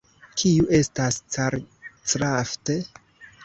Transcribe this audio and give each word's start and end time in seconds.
Kiu 0.43 0.65
estas 0.77 1.21
Calcraft? 1.37 2.77